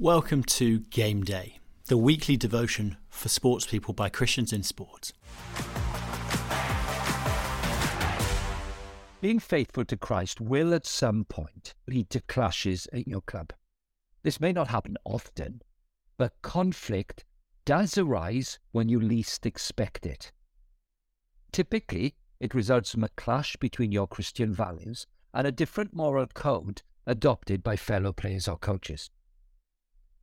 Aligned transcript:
Welcome 0.00 0.44
to 0.44 0.78
Game 0.78 1.24
Day, 1.24 1.58
the 1.86 1.96
weekly 1.96 2.36
devotion 2.36 2.98
for 3.10 3.28
sports 3.28 3.66
people 3.66 3.92
by 3.92 4.08
Christians 4.08 4.52
in 4.52 4.62
sport. 4.62 5.12
Being 9.20 9.40
faithful 9.40 9.84
to 9.86 9.96
Christ 9.96 10.40
will 10.40 10.72
at 10.72 10.86
some 10.86 11.24
point 11.24 11.74
lead 11.88 12.10
to 12.10 12.20
clashes 12.20 12.86
at 12.92 13.08
your 13.08 13.22
club. 13.22 13.52
This 14.22 14.40
may 14.40 14.52
not 14.52 14.68
happen 14.68 14.96
often, 15.04 15.62
but 16.16 16.42
conflict 16.42 17.24
does 17.64 17.98
arise 17.98 18.60
when 18.70 18.88
you 18.88 19.00
least 19.00 19.46
expect 19.46 20.06
it. 20.06 20.30
Typically, 21.50 22.14
it 22.38 22.54
results 22.54 22.92
from 22.92 23.02
a 23.02 23.10
clash 23.16 23.56
between 23.56 23.90
your 23.90 24.06
Christian 24.06 24.52
values 24.52 25.08
and 25.34 25.44
a 25.44 25.50
different 25.50 25.92
moral 25.92 26.28
code 26.28 26.82
adopted 27.04 27.64
by 27.64 27.74
fellow 27.74 28.12
players 28.12 28.46
or 28.46 28.56
coaches 28.56 29.10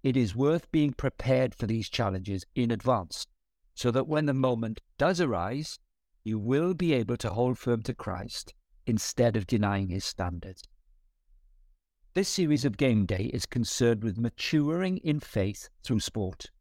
it 0.06 0.16
is 0.16 0.36
worth 0.36 0.72
being 0.72 0.94
prepared 0.94 1.55
for 1.55 1.66
these 1.66 1.90
challenges 1.90 2.45
in 2.54 2.70
advance 2.70 3.26
so 3.73 3.90
that 3.90 4.08
when 4.08 4.28
the 4.28 4.34
moment 4.36 4.80
does 5.00 5.20
arise, 5.20 5.80
you 6.23 6.38
will 6.38 6.76
be 6.76 6.94
able 6.94 7.18
to 7.18 7.31
hold 7.31 7.58
firm 7.58 7.81
to 7.81 7.91
Christ 7.91 8.54
instead 8.86 9.36
of 9.36 9.48
denying 9.48 9.90
his 9.90 10.05
standards. 10.05 10.62
This 12.14 12.30
series 12.30 12.66
of 12.66 12.78
Game 12.78 13.08
Day 13.08 13.31
is 13.34 13.48
concerned 13.48 14.04
with 14.04 14.20
maturing 14.20 14.98
in 14.98 15.20
faith 15.20 15.70
through 15.84 16.02
sport. 16.02 16.52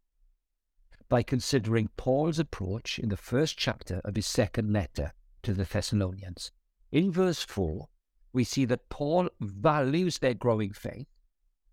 By 1.10 1.22
considering 1.22 1.90
Paul's 1.98 2.38
approach 2.38 2.98
in 2.98 3.10
the 3.10 3.16
first 3.18 3.58
chapter 3.58 4.00
of 4.06 4.16
his 4.16 4.26
second 4.26 4.72
letter 4.72 5.12
to 5.42 5.52
the 5.52 5.64
Thessalonians, 5.64 6.50
in 6.90 7.12
verse 7.12 7.42
4, 7.42 7.88
we 8.32 8.42
see 8.42 8.64
that 8.64 8.88
Paul 8.88 9.28
values 9.38 10.18
their 10.18 10.32
growing 10.32 10.72
faith 10.72 11.08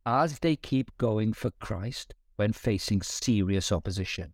as 0.06 0.40
they 0.40 0.56
keep 0.56 0.98
going 0.98 1.34
for 1.34 1.52
Christ 1.52 2.14
when 2.36 2.54
facing 2.54 3.02
serious 3.02 3.72
opposition. 3.72 4.34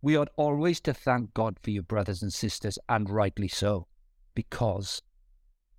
We 0.00 0.16
ought 0.16 0.30
always 0.36 0.80
to 0.82 0.94
thank 0.94 1.34
God 1.34 1.58
for 1.60 1.70
you, 1.70 1.82
brothers 1.82 2.22
and 2.22 2.32
sisters, 2.32 2.78
and 2.88 3.10
rightly 3.10 3.48
so, 3.48 3.88
because 4.34 5.02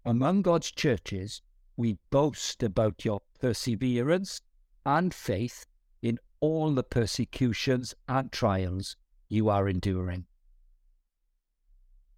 among 0.05 0.41
God's 0.41 0.71
churches, 0.71 1.41
we 1.75 1.97
boast 2.09 2.63
about 2.63 3.05
your 3.05 3.21
perseverance 3.39 4.41
and 4.85 5.13
faith 5.13 5.66
in 6.01 6.19
all 6.39 6.73
the 6.73 6.83
persecutions 6.83 7.94
and 8.07 8.31
trials 8.31 8.95
you 9.29 9.49
are 9.49 9.67
enduring. 9.67 10.25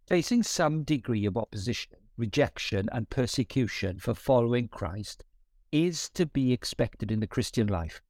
Facing 0.08 0.44
some 0.44 0.84
degree 0.84 1.26
of 1.26 1.38
opposition, 1.38 1.98
rejection, 2.18 2.90
and 2.92 3.10
persecution 3.10 4.00
for 4.00 4.14
following 4.14 4.68
Christ 4.68 5.24
is 5.72 6.10
to 6.12 6.26
be 6.26 6.52
expected 6.52 7.12
in 7.12 7.20
the 7.20 7.28
Christian 7.28 7.68
life, 7.68 8.02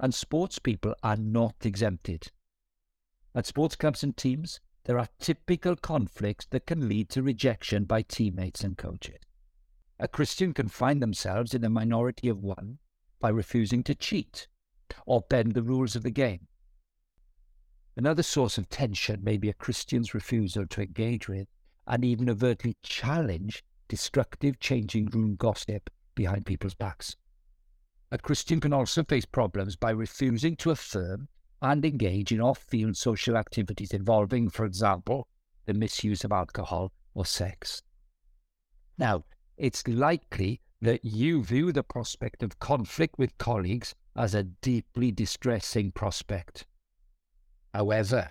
and 0.00 0.14
sports 0.14 0.58
people 0.58 0.94
are 1.02 1.16
not 1.16 1.54
exempted. 1.64 2.30
At 3.34 3.46
sports 3.46 3.76
clubs 3.76 4.02
and 4.02 4.16
teams, 4.16 4.60
there 4.84 4.98
are 4.98 5.08
typical 5.18 5.76
conflicts 5.76 6.46
that 6.50 6.66
can 6.66 6.88
lead 6.88 7.08
to 7.10 7.22
rejection 7.22 7.84
by 7.84 8.02
teammates 8.02 8.62
and 8.62 8.76
coaches. 8.76 9.18
A 9.98 10.08
Christian 10.08 10.52
can 10.52 10.68
find 10.68 11.00
themselves 11.00 11.54
in 11.54 11.64
a 11.64 11.70
minority 11.70 12.28
of 12.28 12.42
one 12.42 12.78
by 13.20 13.28
refusing 13.28 13.82
to 13.84 13.94
cheat 13.94 14.48
or 15.06 15.22
bend 15.22 15.54
the 15.54 15.62
rules 15.62 15.96
of 15.96 16.02
the 16.02 16.10
game. 16.10 16.48
Another 17.96 18.22
source 18.22 18.58
of 18.58 18.68
tension 18.68 19.22
may 19.22 19.36
be 19.36 19.48
a 19.48 19.54
Christian's 19.54 20.14
refusal 20.14 20.66
to 20.66 20.82
engage 20.82 21.28
with 21.28 21.46
and 21.86 22.04
even 22.04 22.28
overtly 22.28 22.76
challenge 22.82 23.64
destructive 23.88 24.58
changing 24.58 25.06
room 25.06 25.36
gossip 25.36 25.90
behind 26.14 26.46
people's 26.46 26.74
backs. 26.74 27.16
A 28.10 28.18
Christian 28.18 28.60
can 28.60 28.72
also 28.72 29.02
face 29.02 29.24
problems 29.24 29.76
by 29.76 29.90
refusing 29.90 30.56
to 30.56 30.70
affirm 30.70 31.28
and 31.60 31.84
engage 31.84 32.30
in 32.30 32.40
off 32.40 32.58
field 32.58 32.96
social 32.96 33.36
activities 33.36 33.92
involving, 33.92 34.50
for 34.50 34.64
example, 34.64 35.26
the 35.66 35.74
misuse 35.74 36.24
of 36.24 36.32
alcohol 36.32 36.92
or 37.14 37.24
sex. 37.24 37.82
Now, 38.98 39.24
it's 39.56 39.86
likely 39.88 40.60
that 40.80 41.04
you 41.04 41.42
view 41.42 41.72
the 41.72 41.82
prospect 41.82 42.42
of 42.42 42.58
conflict 42.58 43.18
with 43.18 43.38
colleagues 43.38 43.94
as 44.14 44.34
a 44.34 44.42
deeply 44.42 45.10
distressing 45.10 45.90
prospect. 45.90 46.66
However, 47.72 48.30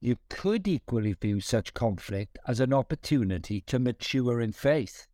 you 0.00 0.18
could 0.28 0.68
equally 0.68 1.14
view 1.14 1.40
such 1.40 1.72
conflict 1.72 2.38
as 2.46 2.60
an 2.60 2.74
opportunity 2.74 3.62
to 3.62 3.78
mature 3.78 4.40
in 4.40 4.52
faith 4.52 5.06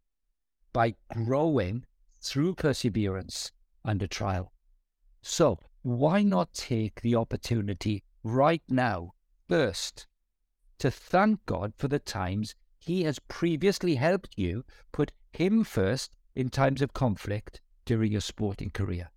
by 0.72 0.94
growing 1.12 1.84
through 2.20 2.54
perseverance 2.54 3.52
under 3.84 4.06
trial. 4.06 4.52
So, 5.22 5.58
why 5.82 6.22
not 6.22 6.52
take 6.52 7.00
the 7.00 7.16
opportunity 7.16 8.02
right 8.22 8.62
now, 8.68 9.12
first, 9.48 10.06
to 10.78 10.90
thank 10.90 11.44
God 11.46 11.72
for 11.76 11.88
the 11.88 11.98
times 11.98 12.54
He 12.78 13.02
has 13.04 13.18
previously 13.18 13.96
helped 13.96 14.34
you 14.36 14.64
put 14.92 15.12
Him 15.32 15.64
first 15.64 16.16
in 16.34 16.48
times 16.48 16.82
of 16.82 16.92
conflict 16.92 17.60
during 17.84 18.12
your 18.12 18.20
sporting 18.20 18.70
career? 18.70 19.10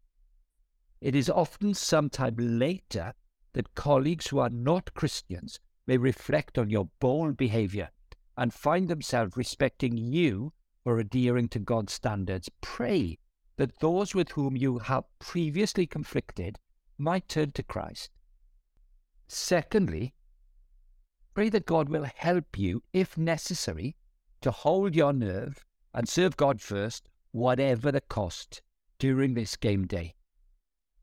It 1.01 1.15
is 1.15 1.29
often 1.29 1.73
sometime 1.73 2.35
later 2.37 3.13
that 3.53 3.75
colleagues 3.75 4.27
who 4.27 4.39
are 4.39 4.49
not 4.49 4.93
Christians 4.93 5.59
may 5.85 5.97
reflect 5.97 6.57
on 6.57 6.69
your 6.69 6.89
bold 6.99 7.37
behavior 7.37 7.89
and 8.37 8.53
find 8.53 8.87
themselves 8.87 9.37
respecting 9.37 9.97
you 9.97 10.53
for 10.83 10.99
adhering 10.99 11.47
to 11.49 11.59
God's 11.59 11.93
standards, 11.93 12.49
pray 12.61 13.17
that 13.57 13.79
those 13.79 14.13
with 14.13 14.31
whom 14.31 14.57
you 14.57 14.79
have 14.79 15.05
previously 15.19 15.85
conflicted 15.85 16.59
might 16.97 17.27
turn 17.27 17.51
to 17.53 17.63
Christ. 17.63 18.09
Secondly, 19.27 20.13
pray 21.33 21.49
that 21.49 21.65
God 21.65 21.89
will 21.89 22.07
help 22.15 22.57
you, 22.57 22.83
if 22.93 23.17
necessary, 23.17 23.95
to 24.41 24.51
hold 24.51 24.95
your 24.95 25.13
nerve 25.13 25.65
and 25.93 26.07
serve 26.07 26.37
God 26.37 26.59
first, 26.61 27.07
whatever 27.31 27.91
the 27.91 28.01
cost, 28.01 28.61
during 28.99 29.33
this 29.33 29.55
game 29.55 29.87
day. 29.87 30.15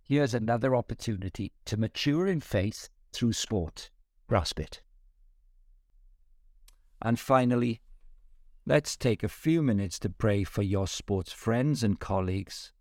Here's 0.03 0.35
another 0.35 0.75
opportunity 0.75 1.53
to 1.67 1.77
mature 1.77 2.27
in 2.27 2.41
faith 2.41 2.89
through 3.13 3.33
sport. 3.33 3.91
Grasp 4.29 4.61
it. 4.61 4.83
And 7.03 7.19
finally, 7.19 7.81
Let's 8.67 8.97
take 8.97 9.23
a 9.23 9.29
few 9.29 9.63
minutes 9.63 9.99
to 10.01 10.11
pray 10.11 10.45
for 10.45 10.63
your 10.63 10.87
sports 10.87 11.33
friends 11.33 11.83
and 11.83 11.99
colleagues 11.99 12.73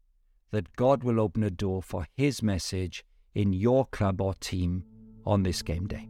that 0.51 0.75
God 0.75 1.03
will 1.03 1.19
open 1.19 1.43
a 1.43 1.49
door 1.49 1.81
for 1.81 2.07
His 2.15 2.43
message 2.43 3.05
in 3.33 3.53
your 3.53 3.85
club 3.85 4.19
or 4.21 4.33
team 4.33 4.83
on 5.25 5.43
this 5.43 5.61
game 5.61 5.87
day. 5.87 6.09